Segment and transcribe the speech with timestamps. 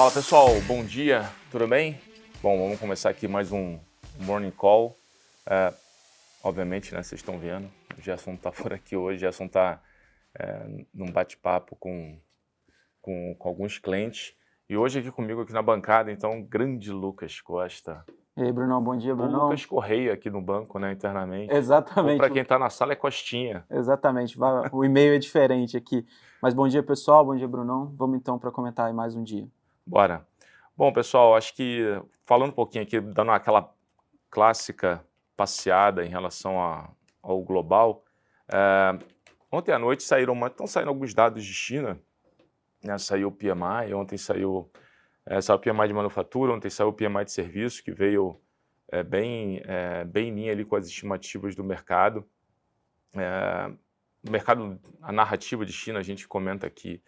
[0.00, 2.00] Fala pessoal, bom dia, tudo bem?
[2.42, 3.78] Bom, vamos começar aqui mais um
[4.18, 4.96] Morning Call.
[5.46, 5.74] É,
[6.42, 9.78] obviamente, né, vocês estão vendo, o Gerson está por aqui hoje, o Gerson está
[10.34, 12.18] é, num bate-papo com,
[13.02, 14.32] com, com alguns clientes.
[14.70, 18.02] E hoje aqui comigo, aqui na bancada, então, grande Lucas Costa.
[18.38, 19.40] E aí, Brunão, bom dia, Brunão.
[19.40, 21.52] O Lucas Correia aqui no banco, né, internamente.
[21.52, 22.16] Exatamente.
[22.16, 23.66] Para quem está na sala é Costinha.
[23.70, 24.34] Exatamente,
[24.72, 26.06] o e-mail é diferente aqui.
[26.40, 27.92] Mas bom dia, pessoal, bom dia, Brunão.
[27.98, 29.46] Vamos então para comentar aí mais um dia.
[29.86, 30.26] Bora.
[30.76, 31.84] Bom, pessoal, acho que
[32.24, 33.74] falando um pouquinho aqui, dando aquela
[34.30, 35.04] clássica
[35.36, 36.90] passeada em relação a,
[37.22, 38.04] ao global,
[38.48, 38.98] é,
[39.50, 42.00] ontem à noite saíram, estão saindo alguns dados de China,
[42.82, 44.70] né, saiu o PMI, ontem saiu,
[45.26, 48.40] é, saiu o PMI de manufatura, ontem saiu o PMI de serviço, que veio
[48.90, 52.26] é, bem, é, bem em linha ali com as estimativas do mercado.
[53.14, 53.70] É,
[54.26, 57.02] o mercado, a narrativa de China, a gente comenta aqui,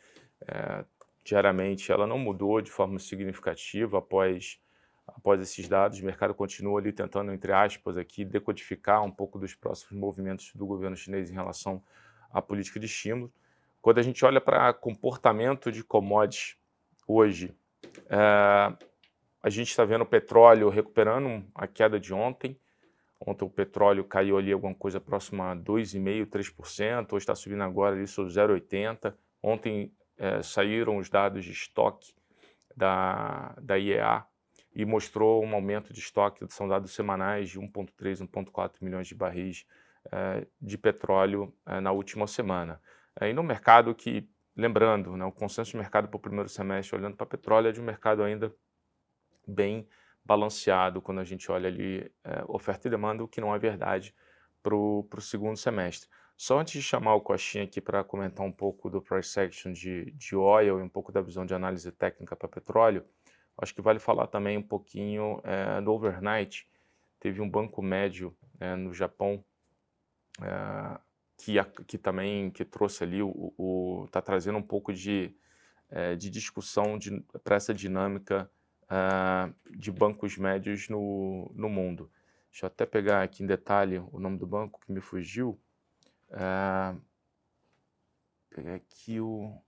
[1.24, 4.60] diariamente, ela não mudou de forma significativa após,
[5.06, 6.00] após esses dados.
[6.00, 10.66] O mercado continua ali tentando, entre aspas, aqui, decodificar um pouco dos próximos movimentos do
[10.66, 11.82] governo chinês em relação
[12.32, 13.32] à política de estímulo.
[13.80, 16.56] Quando a gente olha para comportamento de commodities
[17.06, 17.54] hoje,
[18.08, 18.76] é,
[19.42, 22.56] a gente está vendo o petróleo recuperando a queda de ontem.
[23.24, 27.94] Ontem o petróleo caiu ali alguma coisa próxima a 2,5%, 3%, hoje está subindo agora
[27.94, 29.14] ali sobre 0,80%.
[29.42, 32.14] Ontem é, saíram os dados de estoque
[32.76, 34.24] da, da IEA
[34.74, 39.66] e mostrou um aumento de estoque, são dados semanais de 1,3, 1,4 milhões de barris
[40.10, 42.80] é, de petróleo é, na última semana.
[43.20, 47.16] e no mercado que, lembrando, né, o consenso de mercado para o primeiro semestre, olhando
[47.16, 48.54] para petróleo, é de um mercado ainda
[49.46, 49.86] bem
[50.24, 52.10] balanceado quando a gente olha ali
[52.46, 54.14] oferta e demanda, o que não é verdade
[54.62, 56.08] para o segundo semestre.
[56.42, 60.10] Só antes de chamar o Coxinha aqui para comentar um pouco do price action de,
[60.10, 63.04] de oil e um pouco da visão de análise técnica para petróleo,
[63.56, 66.68] acho que vale falar também um pouquinho é, do overnight.
[67.20, 69.44] Teve um banco médio é, no Japão
[70.42, 70.98] é,
[71.36, 75.32] que, que também que trouxe ali, o está trazendo um pouco de,
[76.18, 76.98] de discussão
[77.44, 78.50] para essa dinâmica
[79.70, 82.10] de bancos médios no, no mundo.
[82.50, 85.56] Deixa eu até pegar aqui em detalhe o nome do banco que me fugiu.
[86.32, 87.00] Uh,
[88.50, 89.62] pegar aqui o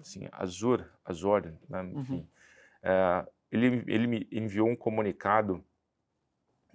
[0.00, 2.00] assim, Azur, Azor, né, uhum.
[2.00, 2.14] enfim.
[2.14, 2.28] Uhum.
[2.82, 5.64] Uh, ele, ele me enviou um comunicado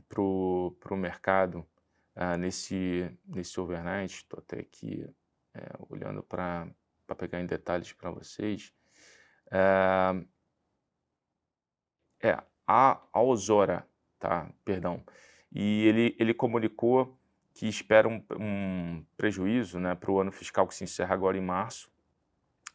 [0.09, 1.68] para o mercado
[2.16, 4.16] uh, nesse, nesse overnight.
[4.16, 5.08] Estou até aqui
[5.53, 6.68] é, olhando para
[7.18, 8.74] pegar em detalhes para vocês.
[9.48, 10.28] Uh,
[12.22, 13.88] é, a Alzora,
[14.18, 14.52] tá?
[14.64, 15.03] Perdão.
[15.52, 17.20] E ele, ele comunicou
[17.53, 21.41] que espera um, um prejuízo né, para o ano fiscal que se encerra agora em
[21.41, 21.90] março,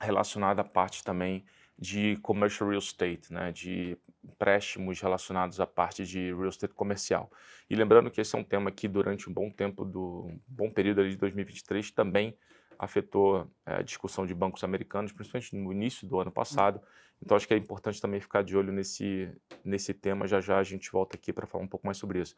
[0.00, 1.44] relacionado à parte também
[1.76, 7.30] de commercial real estate, né, de empréstimos relacionados à parte de real estate comercial.
[7.68, 10.70] E lembrando que esse é um tema que durante um bom tempo do um bom
[10.70, 12.36] período de 2023 também
[12.78, 16.80] afetou é, a discussão de bancos americanos, principalmente no início do ano passado.
[17.20, 19.32] Então acho que é importante também ficar de olho nesse
[19.64, 20.26] nesse tema.
[20.28, 22.36] Já já a gente volta aqui para falar um pouco mais sobre isso.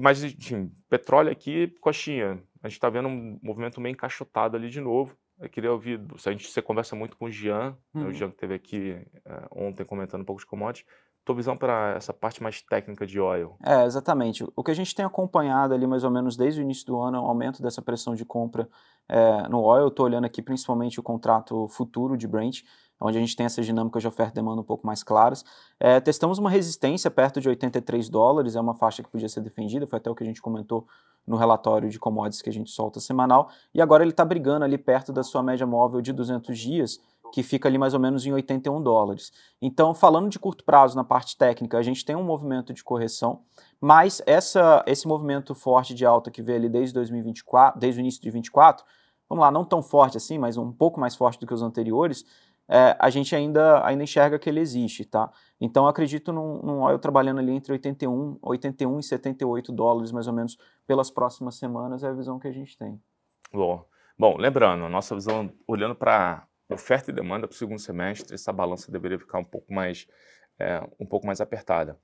[0.00, 2.42] Mas, enfim, petróleo aqui, coxinha.
[2.62, 5.16] A gente está vendo um movimento meio encaixotado ali de novo.
[5.38, 8.12] Eu queria ouvir, a gente você conversa muito com o Jean, né, o uhum.
[8.12, 8.96] Jean que esteve aqui
[9.26, 10.86] uh, ontem comentando um pouco de commodities,
[11.24, 13.56] tua visão para essa parte mais técnica de oil?
[13.64, 14.44] É, exatamente.
[14.54, 17.16] O que a gente tem acompanhado ali mais ou menos desde o início do ano
[17.16, 18.68] é o aumento dessa pressão de compra
[19.08, 19.88] é, no oil.
[19.88, 22.62] Estou olhando aqui principalmente o contrato futuro de Brent,
[23.00, 25.44] onde a gente tem essas dinâmicas de oferta e demanda um pouco mais claras.
[25.80, 29.86] É, testamos uma resistência perto de 83 dólares, é uma faixa que podia ser defendida,
[29.86, 30.86] foi até o que a gente comentou
[31.26, 34.76] no relatório de commodities que a gente solta semanal, e agora ele está brigando ali
[34.76, 37.00] perto da sua média móvel de 200 dias,
[37.32, 39.32] que fica ali mais ou menos em 81 dólares.
[39.60, 43.42] Então, falando de curto prazo na parte técnica, a gente tem um movimento de correção,
[43.80, 48.20] mas essa, esse movimento forte de alta que veio ali desde 2024, desde o início
[48.20, 48.84] de 2024,
[49.28, 52.24] vamos lá, não tão forte assim, mas um pouco mais forte do que os anteriores,
[52.68, 55.30] é, a gente ainda, ainda enxerga que ele existe, tá?
[55.60, 60.32] Então, acredito num, num oil trabalhando ali entre 81, 81 e 78 dólares, mais ou
[60.32, 60.56] menos,
[60.86, 62.98] pelas próximas semanas, é a visão que a gente tem.
[63.52, 63.84] Bom,
[64.16, 68.90] Bom lembrando, nossa visão, olhando para oferta e demanda para o segundo semestre, essa balança
[68.90, 70.06] deveria ficar um pouco mais,
[70.58, 71.98] é, um pouco mais apertada.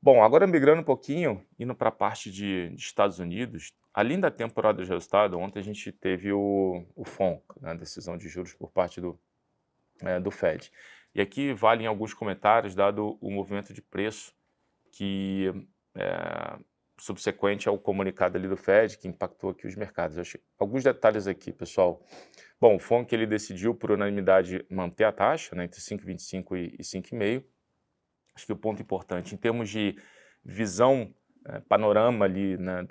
[0.00, 4.30] Bom, agora migrando um pouquinho, indo para a parte de, de, Estados Unidos, além da
[4.30, 8.54] temporada de resultado, ontem a gente teve o, o FONC, né, a decisão de juros
[8.54, 9.18] por parte do,
[10.00, 10.70] é, do Fed.
[11.14, 14.32] E aqui valem alguns comentários, dado o movimento de preço
[14.92, 15.52] que
[15.96, 16.58] é,
[16.98, 20.36] subsequente ao comunicado ali do Fed, que impactou aqui os mercados.
[20.58, 22.04] Alguns detalhes aqui, pessoal.
[22.60, 27.44] Bom, o FONC ele decidiu por unanimidade manter a taxa né, entre 5,25 e 5,5.
[28.34, 29.96] Acho que o ponto importante, em termos de
[30.44, 31.12] visão,
[31.46, 32.86] é, panorama ali né,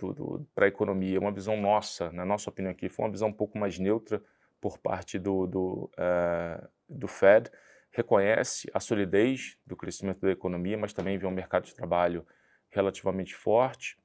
[0.56, 3.57] para a economia, uma visão nossa, na nossa opinião aqui, foi uma visão um pouco
[3.57, 4.21] mais neutra
[4.59, 7.51] por parte do, do, uh, do Fed,
[7.92, 12.25] reconhece a solidez do crescimento da economia, mas também vê um mercado de trabalho
[12.69, 13.97] relativamente forte.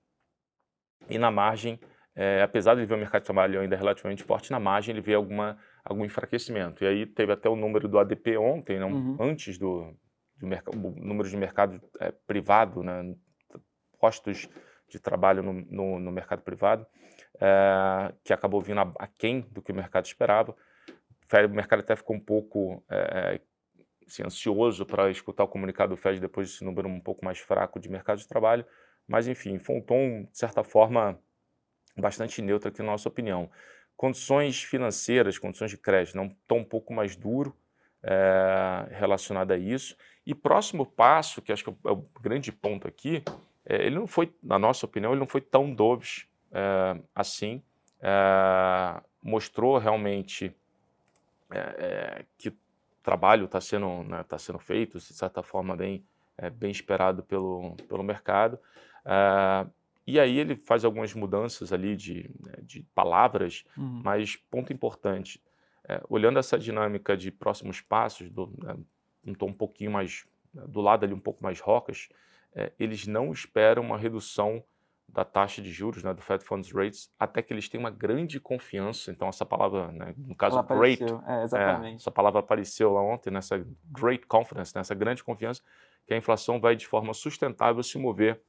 [1.09, 1.81] E na margem,
[2.15, 5.01] é, apesar de ele ver o mercado de trabalho ainda relativamente forte, na margem ele
[5.01, 6.85] vê alguma, algum enfraquecimento.
[6.85, 9.17] E aí teve até o número do ADP ontem, não, uhum.
[9.21, 9.97] antes do,
[10.37, 10.47] do
[10.97, 13.15] número de mercado é, privado, né,
[13.99, 14.49] postos
[14.89, 16.87] de trabalho no, no, no mercado privado,
[17.41, 20.55] é, que acabou vindo aquém do que o mercado esperava.
[21.33, 23.41] O mercado até ficou um pouco é,
[24.07, 27.81] assim, ansioso para escutar o comunicado do Fed depois desse número um pouco mais fraco
[27.81, 28.65] de mercado de trabalho,
[29.07, 31.19] mas enfim, foi um tom, de certa forma,
[31.97, 33.51] bastante neutro aqui na nossa opinião.
[33.97, 37.57] Condições financeiras, condições de crédito, não estão um pouco mais duro
[38.03, 39.97] é, relacionado a isso.
[40.27, 43.23] E próximo passo, que acho que é o grande ponto aqui,
[43.65, 47.63] é, ele não foi, na nossa opinião, ele não foi tão dovish é, assim.
[49.23, 50.55] mostrou realmente
[52.39, 52.51] que
[53.03, 56.05] trabalho está sendo, né, tá sendo feito, de certa forma, bem,
[56.55, 58.59] bem esperado pelo, pelo mercado.
[60.07, 64.03] E aí ele faz algumas mudanças ali de, né, de palavras, uhum.
[64.05, 65.41] mas ponto importante,
[65.89, 68.77] é, olhando essa dinâmica de próximos passos, do, né,
[69.25, 72.09] um tom um pouquinho mais, né, do lado ali um pouco mais rocas,
[72.55, 74.63] é, eles não esperam uma redução
[75.13, 78.41] da taxa de juros, né, do Fed Funds Rates, até que eles tenham uma grande
[78.41, 79.11] confiança.
[79.11, 83.31] Então essa palavra, né, no caso Ela great, é, é, essa palavra apareceu lá ontem,
[83.31, 85.63] nessa great confidence, nessa grande confiança,
[86.07, 88.41] que a inflação vai de forma sustentável se mover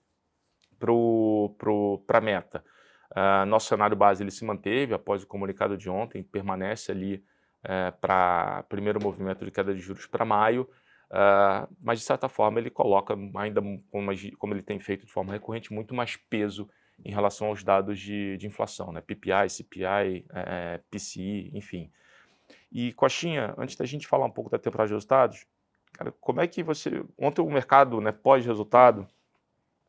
[0.79, 2.63] para a meta.
[3.11, 7.21] Uh, nosso cenário base ele se manteve após o comunicado de ontem, permanece ali uh,
[7.63, 10.67] eh, para primeiro movimento de queda de juros para maio,
[11.13, 13.61] uh, mas de certa forma ele coloca ainda,
[13.91, 16.67] como, ele tem feito de forma recorrente, muito mais peso
[17.05, 19.01] em relação aos dados de, de inflação, né?
[19.01, 21.91] PPI, CPI, eh, PCI, enfim.
[22.71, 25.45] E Coxinha, antes da gente falar um pouco da temporada de resultados,
[25.91, 27.03] cara, como é que você.
[27.17, 29.07] Ontem o mercado, né, pós-resultado,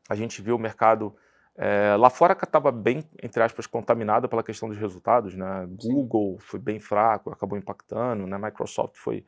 [0.09, 1.15] a gente viu o mercado
[1.57, 5.65] é, lá fora que estava bem, entre aspas, contaminado pela questão dos resultados, né?
[5.81, 8.37] Google foi bem fraco, acabou impactando, né?
[8.37, 9.25] Microsoft foi,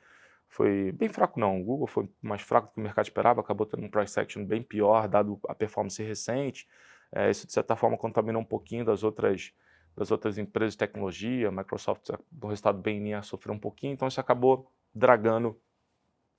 [0.48, 3.66] foi bem fraco não, o Google foi mais fraco do que o mercado esperava, acabou
[3.66, 6.68] tendo um price action bem pior, dado a performance recente.
[7.12, 9.54] É, isso, de certa forma, contaminou um pouquinho das outras,
[9.96, 11.52] das outras empresas de tecnologia.
[11.52, 15.60] Microsoft, do resultado bem ia sofrer um pouquinho, então isso acabou dragando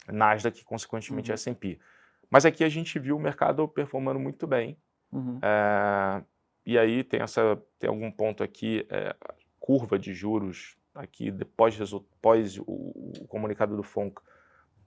[0.06, 1.34] Nasdaq e, consequentemente, uhum.
[1.34, 1.78] S&P.
[2.30, 4.76] Mas aqui a gente viu o mercado performando muito bem.
[5.12, 5.38] Uhum.
[5.42, 6.22] É,
[6.64, 9.14] e aí tem, essa, tem algum ponto aqui, é,
[9.58, 14.20] curva de juros aqui, depois, depois o, o comunicado do FONC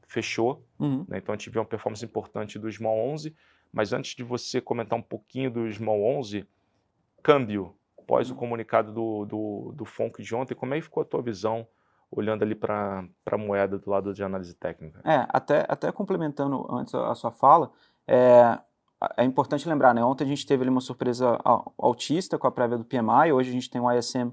[0.08, 0.66] fechou.
[0.78, 1.06] Uhum.
[1.08, 3.36] Né, então a gente viu uma performance importante do Small 11.
[3.72, 6.46] Mas antes de você comentar um pouquinho do Small 11,
[7.24, 8.36] câmbio, após uhum.
[8.36, 11.68] o comunicado do, do, do FONC de ontem, como é que ficou a tua visão
[12.12, 15.00] olhando ali para a moeda do lado de análise técnica.
[15.06, 17.72] É, até, até complementando antes a, a sua fala,
[18.06, 18.60] é,
[19.16, 20.04] é importante lembrar, né?
[20.04, 21.40] Ontem a gente teve ali uma surpresa
[21.78, 24.32] altista com a prévia do PMI, hoje a gente tem um ISM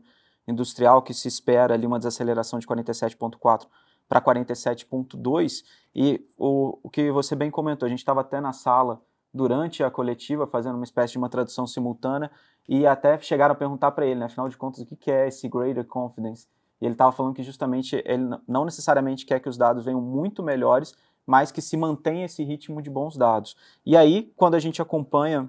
[0.49, 3.67] industrial que se espera ali uma desaceleração de 47,4
[4.09, 5.63] para 47,2
[5.95, 9.01] e o, o que você bem comentou, a gente estava até na sala
[9.33, 12.31] durante a coletiva fazendo uma espécie de uma tradução simultânea
[12.67, 15.49] e até chegaram a perguntar para ele, né, afinal de contas, o que, é esse
[15.49, 16.47] greater confidence?
[16.81, 20.43] E ele estava falando que justamente ele não necessariamente quer que os dados venham muito
[20.43, 20.95] melhores,
[21.27, 23.57] mas que se mantenha esse ritmo de bons dados.
[23.85, 25.49] E aí, quando a gente acompanha,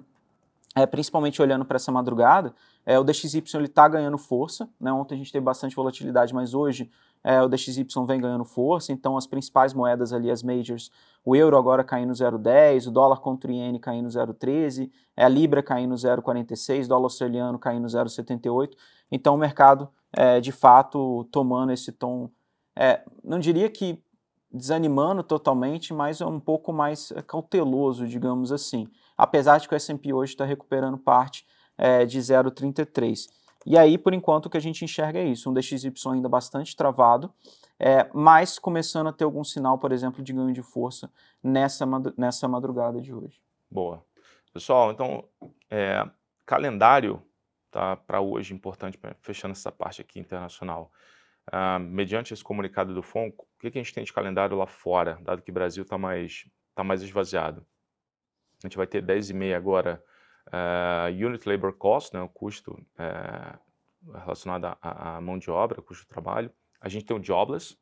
[0.74, 4.68] é, principalmente olhando para essa madrugada, é, o DXY está ganhando força.
[4.80, 4.92] Né?
[4.92, 6.90] Ontem a gente teve bastante volatilidade, mas hoje
[7.22, 8.92] é, o DXY vem ganhando força.
[8.92, 10.90] Então, as principais moedas ali, as majors,
[11.24, 15.62] o euro agora caindo 0,10, o dólar contra o iene caindo 0,13, é, a libra
[15.62, 18.70] caindo 0,46, dólar australiano caindo 0,78.
[19.10, 22.30] Então, o mercado é, de fato tomando esse tom,
[22.74, 24.02] é, não diria que
[24.52, 28.88] desanimando totalmente, mas é um pouco mais cauteloso, digamos assim.
[29.16, 31.46] Apesar de que o S&P hoje está recuperando parte
[31.80, 33.30] é, de 0,33.
[33.64, 36.76] E aí, por enquanto, o que a gente enxerga é isso, um DXY ainda bastante
[36.76, 37.32] travado,
[37.78, 41.10] é, mas começando a ter algum sinal, por exemplo, de ganho de força
[41.42, 43.40] nessa, nessa madrugada de hoje.
[43.70, 44.04] Boa.
[44.52, 45.24] Pessoal, então,
[45.70, 46.06] é,
[46.44, 47.22] calendário
[47.70, 50.92] tá, para hoje importante, fechando essa parte aqui internacional.
[51.48, 54.66] Uh, mediante esse comunicado do FONC, o que, que, a gente tem de calendário lá
[54.66, 57.66] fora, dado que o Brasil está mais, tá mais esvaziado?
[58.62, 60.04] A gente vai ter 10 e meia agora
[60.52, 63.58] é, Unit Labor Cost, né, o custo é,
[64.20, 66.50] relacionado à, à, mão de obra, custo de trabalho.
[66.80, 67.76] A gente tem o Jobless,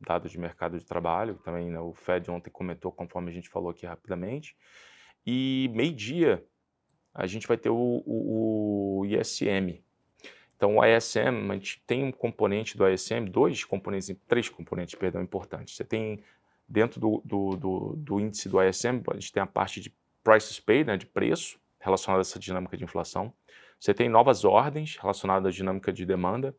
[0.00, 3.70] dado de mercado de trabalho, também né, o Fed ontem comentou, conforme a gente falou
[3.70, 4.56] aqui rapidamente.
[5.26, 6.44] E meio-dia
[7.14, 9.82] a gente vai ter o, o, o, ISM.
[10.56, 15.22] Então o ISM, a gente tem um componente do ISM, dois componentes, três componentes, perdão,
[15.22, 15.76] importantes.
[15.76, 16.22] Você tem
[16.68, 20.58] dentro do, do, do, do índice do ISM, a gente tem a parte de prices
[20.58, 23.32] paid, né, de preço, relacionada a essa dinâmica de inflação.
[23.78, 26.54] Você tem novas ordens relacionadas à dinâmica de demanda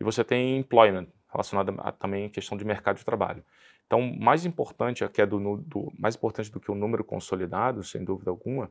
[0.00, 3.44] e você tem employment, relacionada a, também à questão de mercado de trabalho.
[3.86, 8.04] Então, mais importante, que é do, do, mais importante do que o número consolidado, sem
[8.04, 8.70] dúvida alguma,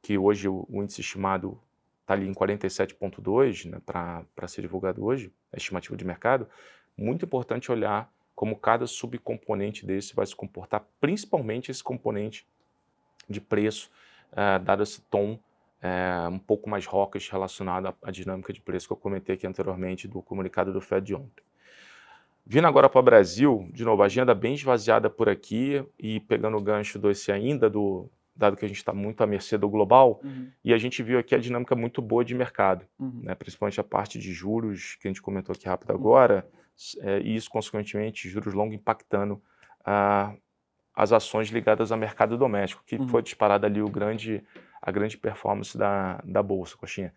[0.00, 1.60] que hoje o, o índice estimado
[2.02, 6.48] está ali em 47,2 né, para ser divulgado hoje, a estimativa de mercado,
[6.96, 12.46] muito importante olhar como cada subcomponente desse vai se comportar, principalmente esse componente
[13.28, 13.90] de preço,
[14.32, 15.40] uh, dado esse tom
[15.82, 19.46] uh, um pouco mais rocas relacionado à, à dinâmica de preço que eu comentei aqui
[19.46, 21.44] anteriormente do comunicado do Fed de ontem.
[22.44, 26.62] Vindo agora para o Brasil, de novo, agenda bem esvaziada por aqui e pegando o
[26.62, 30.48] gancho desse ainda do dado que a gente está muito à mercê do global, uhum.
[30.64, 33.20] e a gente viu aqui a dinâmica muito boa de mercado, uhum.
[33.24, 35.96] né, principalmente a parte de juros que a gente comentou aqui rápido uhum.
[35.96, 36.48] agora,
[37.00, 39.42] é, e isso, consequentemente, juros longos impactando
[39.84, 40.32] ah,
[40.94, 43.08] as ações ligadas ao mercado doméstico, que uhum.
[43.08, 44.44] foi disparada ali o grande,
[44.80, 47.12] a grande performance da, da Bolsa, Coxinha.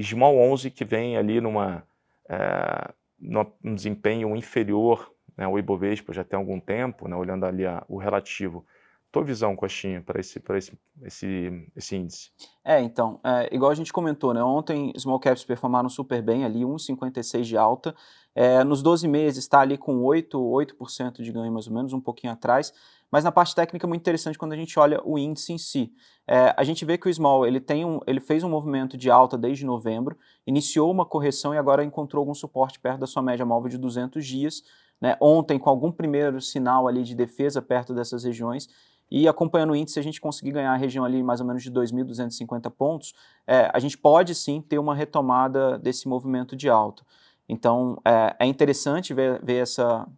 [0.00, 1.82] Small 11 que vem ali numa...
[2.28, 7.84] É, num desempenho inferior né, ao Ibovespa já tem algum tempo, né, olhando ali a,
[7.88, 8.64] o relativo.
[9.10, 12.30] Tua visão, Coxinha, para esse, esse, esse, esse índice?
[12.64, 16.60] É, então, é, igual a gente comentou, né, ontem small caps performaram super bem ali,
[16.60, 17.94] 1,56 de alta,
[18.34, 22.00] é, nos 12 meses está ali com 8, 8% de ganho mais ou menos, um
[22.00, 22.72] pouquinho atrás,
[23.12, 25.92] mas na parte técnica é muito interessante quando a gente olha o índice em si.
[26.26, 29.10] É, a gente vê que o Small ele, tem um, ele fez um movimento de
[29.10, 30.16] alta desde novembro,
[30.46, 34.26] iniciou uma correção e agora encontrou algum suporte perto da sua média móvel de 200
[34.26, 34.62] dias.
[34.98, 35.14] Né?
[35.20, 38.68] Ontem, com algum primeiro sinal ali de defesa perto dessas regiões,
[39.14, 41.70] e acompanhando o índice, a gente conseguir ganhar a região ali mais ou menos de
[41.70, 43.12] 2.250 pontos,
[43.46, 47.04] é, a gente pode sim ter uma retomada desse movimento de alta.
[47.46, 50.08] Então, é, é interessante ver, ver, essa,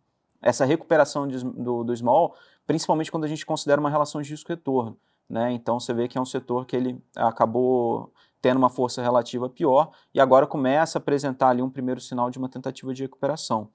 [0.41, 4.97] essa recuperação de, do, do small, principalmente quando a gente considera uma relação de risco-retorno.
[5.28, 5.52] Né?
[5.52, 9.90] Então você vê que é um setor que ele acabou tendo uma força relativa pior
[10.12, 13.71] e agora começa a apresentar ali um primeiro sinal de uma tentativa de recuperação.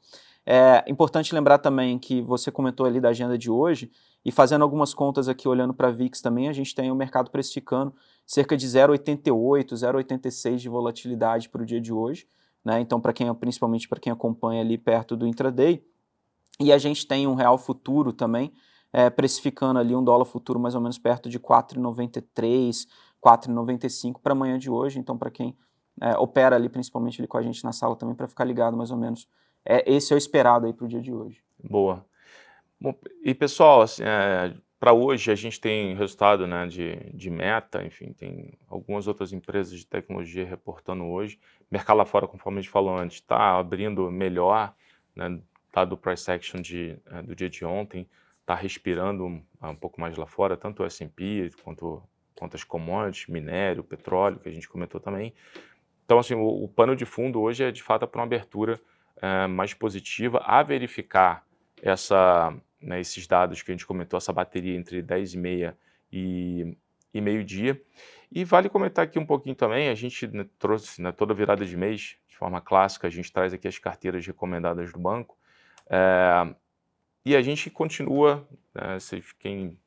[0.46, 3.92] É importante lembrar também que você comentou ali da agenda de hoje
[4.24, 7.32] e fazendo algumas contas aqui olhando para a VIX também, a gente tem o mercado
[7.32, 7.94] precificando
[8.26, 12.28] cerca de 0,88, 0,86 de volatilidade para o dia de hoje,
[12.64, 12.80] né?
[12.80, 15.84] Então para quem principalmente para quem acompanha ali perto do intraday,
[16.60, 18.52] e a gente tem um real futuro também
[18.92, 22.88] é, precificando ali um dólar futuro mais ou menos perto de 4,93,
[23.24, 25.00] 4,95 para amanhã de hoje.
[25.00, 25.56] Então, para quem
[26.02, 28.92] é, opera ali, principalmente ali com a gente na sala também, para ficar ligado mais
[28.92, 29.28] ou menos.
[29.66, 31.44] É, esse é o esperado aí para o dia de hoje.
[31.64, 32.06] Boa.
[32.80, 37.84] Bom, e pessoal, assim, é, para hoje a gente tem resultado né, de, de meta,
[37.84, 41.38] enfim, tem algumas outras empresas de tecnologia reportando hoje.
[41.70, 44.74] Mercado lá fora, conforme a gente falou antes, está abrindo melhor,
[45.14, 45.40] né,
[45.74, 48.08] dado o price action de, é, do dia de ontem
[48.50, 52.02] está respirando um, um, pouco mais lá fora, tanto o S&P quanto,
[52.36, 55.36] quanto as commodities, minério, petróleo, que a gente comentou também.
[56.04, 58.82] Então, assim, o, o pano de fundo hoje é, de fato, para uma abertura
[59.22, 61.46] é, mais positiva, a verificar
[61.80, 62.52] essa,
[62.82, 65.78] né, esses dados que a gente comentou, essa bateria entre 10 e meia
[66.12, 66.76] e,
[67.14, 67.80] e meio-dia.
[68.32, 71.78] E vale comentar aqui um pouquinho também, a gente né, trouxe né, toda virada de
[71.78, 75.38] mês, de forma clássica, a gente traz aqui as carteiras recomendadas do banco.
[75.88, 76.56] É,
[77.30, 79.78] e a gente continua, né, se quem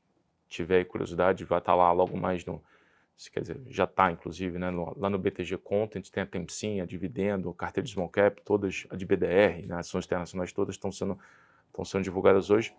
[0.49, 2.63] tiver curiosidade vai estar lá logo mais no,
[3.33, 6.87] quer dizer, já está inclusive, né, no, lá no BTG Content, tem a Tempsim, a
[6.87, 11.19] Dividendo, carteira de Small Cap, todas, a de BDR, né, ações internacionais todas estão sendo,
[11.67, 12.73] estão sendo divulgadas hoje.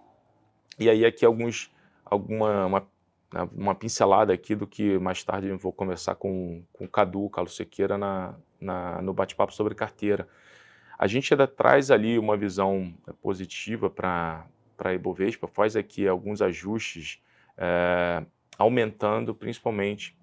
[0.79, 1.69] E aí aqui alguns,
[2.05, 2.87] alguma, uma,
[3.33, 7.29] né, uma pincelada aqui do que mais tarde eu vou conversar com, com o Cadu,
[7.29, 10.25] Carlos Sequeira, na, na, no bate-papo sobre carteira.
[10.97, 14.45] A gente ainda traz ali uma visão né, positiva para
[14.77, 17.21] a Ibovespa, faz aqui alguns ajustes,
[17.57, 18.25] é,
[18.57, 20.17] aumentando principalmente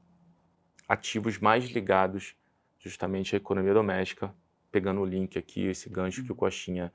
[0.88, 2.34] ativos mais ligados
[2.78, 4.34] justamente à economia doméstica,
[4.72, 6.38] pegando o link aqui, esse gancho que o uhum.
[6.38, 6.92] Coxinha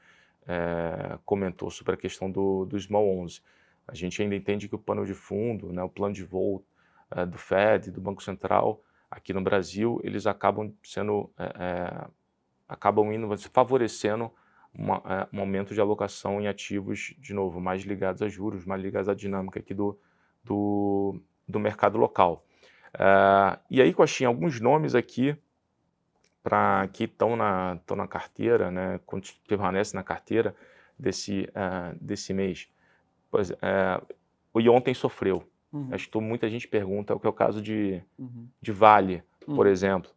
[0.48, 3.42] é, comentou sobre a questão do, do Small 11.
[3.88, 6.66] A gente ainda entende que o pano de fundo, né, o plano de voo
[7.12, 12.08] é, do Fed, do Banco Central, aqui no Brasil, eles acabam sendo é,
[12.68, 14.32] acabam indo favorecendo
[14.78, 18.82] uma, é, um aumento de alocação em ativos, de novo, mais ligados a juros, mais
[18.82, 19.98] ligados à dinâmica aqui do,
[20.44, 22.46] do, do mercado local.
[22.94, 25.36] Uh, e aí, Coxinha, alguns nomes aqui
[26.44, 30.56] para que estão na, na carteira, né, que permanecem na carteira
[30.98, 32.70] desse, uh, desse mês.
[33.32, 33.52] Pois,
[34.54, 35.44] o ontem sofreu.
[35.74, 35.90] Uhum.
[35.92, 38.48] Acho que muita gente pergunta o que é o caso de, uhum.
[38.62, 39.56] de Vale, uhum.
[39.56, 40.12] por exemplo.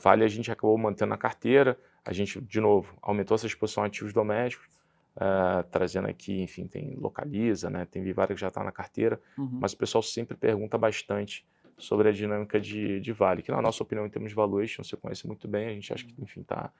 [0.00, 1.76] Vale a gente acabou mantendo na carteira,
[2.06, 4.74] a gente, de novo, aumentou essa exposição a ativos domésticos,
[5.16, 9.48] Uh, trazendo aqui, enfim, tem Localiza, né, tem Vivara que já está na carteira, uhum.
[9.50, 11.42] mas o pessoal sempre pergunta bastante
[11.78, 14.94] sobre a dinâmica de, de Vale, que na nossa opinião, em termos de valuation, você
[14.94, 16.24] conhece muito bem, a gente acha que, uhum.
[16.24, 16.70] enfim, está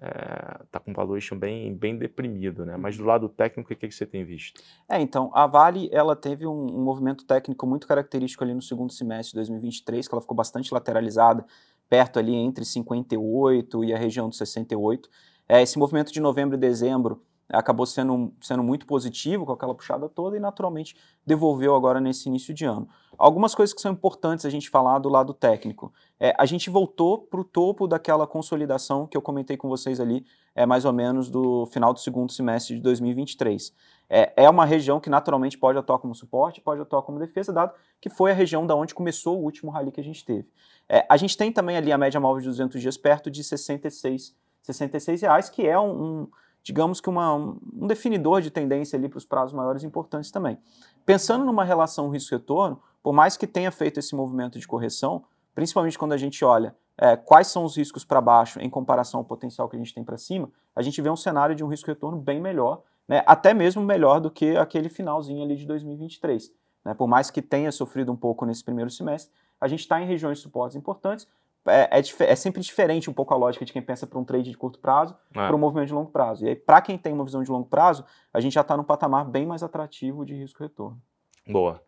[0.00, 2.76] é, tá com valuation bem, bem deprimido, né?
[2.76, 3.08] Mas do uhum.
[3.08, 4.60] lado técnico, o que, que você tem visto?
[4.88, 8.92] É, então, a Vale, ela teve um, um, movimento técnico muito característico ali no segundo
[8.92, 11.46] semestre de 2023, que ela ficou bastante lateralizada,
[11.88, 15.08] perto ali entre 58 e a região dos 68.
[15.48, 20.08] É, esse movimento de novembro e dezembro acabou sendo, sendo muito positivo com aquela puxada
[20.08, 22.88] toda e naturalmente devolveu agora nesse início de ano.
[23.18, 25.92] Algumas coisas que são importantes a gente falar do lado técnico.
[26.18, 30.24] É, a gente voltou para o topo daquela consolidação que eu comentei com vocês ali,
[30.54, 33.72] é mais ou menos do final do segundo semestre de 2023.
[34.08, 37.72] É, é uma região que naturalmente pode atuar como suporte, pode atuar como defesa, dado
[38.00, 40.48] que foi a região da onde começou o último rally que a gente teve.
[40.88, 44.34] É, a gente tem também ali a média móvel de 200 dias perto de 66,
[44.62, 46.28] 66 reais, que é um, um
[46.66, 50.58] digamos que uma, um definidor de tendência ali para os prazos maiores importantes também.
[51.04, 55.22] Pensando numa relação risco-retorno, por mais que tenha feito esse movimento de correção,
[55.54, 59.24] principalmente quando a gente olha é, quais são os riscos para baixo em comparação ao
[59.24, 62.18] potencial que a gente tem para cima, a gente vê um cenário de um risco-retorno
[62.18, 66.52] bem melhor, né, até mesmo melhor do que aquele finalzinho ali de 2023.
[66.84, 70.04] Né, por mais que tenha sofrido um pouco nesse primeiro semestre, a gente está em
[70.04, 71.28] regiões de suportes importantes,
[71.64, 74.50] é, é, é, sempre diferente um pouco a lógica de quem pensa para um trade
[74.50, 75.46] de curto prazo é.
[75.46, 76.44] para um movimento de longo prazo.
[76.44, 78.82] E aí, para quem tem uma visão de longo prazo, a gente já está num
[78.82, 81.00] patamar bem mais atrativo de risco-retorno.
[81.46, 81.80] Boa.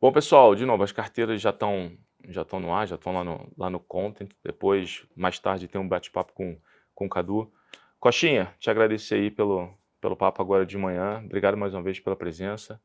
[0.00, 1.92] Bom, pessoal, de novo, as carteiras já estão
[2.28, 4.30] já estão no ar, já estão lá no, lá no content.
[4.44, 6.58] Depois, mais tarde, tem um bate-papo com,
[6.94, 7.50] com o Cadu.
[7.98, 11.22] Coxinha, te agradecer aí pelo, pelo papo agora de manhã.
[11.24, 12.80] Obrigado mais uma vez pela presença.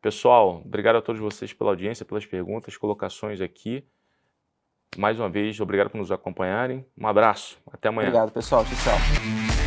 [0.00, 3.86] Pessoal, obrigado a todos vocês pela audiência, pelas perguntas, colocações aqui.
[4.96, 6.84] Mais uma vez, obrigado por nos acompanharem.
[6.96, 7.58] Um abraço.
[7.72, 8.08] Até amanhã.
[8.08, 8.64] Obrigado, pessoal.
[8.64, 9.63] Tchau, tchau.